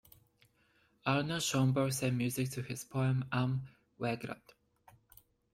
Arnold 1.05 1.43
Schoenberg 1.43 1.93
set 1.93 2.11
music 2.11 2.49
to 2.49 2.63
his 2.63 2.83
poem 2.83 3.23
Am 3.31 3.67
Wegrand. 3.99 4.41